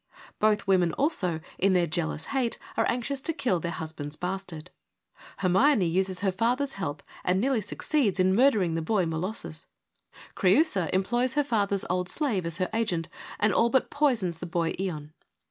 Both 0.39 0.65
women, 0.65 0.93
also, 0.93 1.41
in 1.59 1.73
their 1.73 1.85
jealous 1.85 2.25
hate 2.33 2.57
are 2.75 2.89
anxious 2.89 3.21
to 3.21 3.33
kill 3.33 3.59
their 3.59 3.71
husband's 3.71 4.15
bastard. 4.15 4.71
Hermione 5.37 5.85
uses 5.85 6.21
her 6.21 6.31
father's 6.31 6.73
help 6.73 7.03
and 7.23 7.39
nearly 7.39 7.61
succeeds 7.61 8.19
in 8.19 8.33
murder 8.35 8.63
ing 8.63 8.73
the 8.73 8.81
boy 8.81 9.05
Molossus. 9.05 9.67
Creiisa 10.35 10.89
employs 10.91 11.35
her 11.35 11.43
father's 11.43 11.85
old 11.87 12.09
slave 12.09 12.47
as 12.47 12.57
her 12.57 12.71
agent, 12.73 13.09
and 13.39 13.53
all 13.53 13.69
but 13.69 13.91
poisons 13.91 14.39
the 14.39 14.47
boy 14.47 14.73
Ion. 14.79 15.13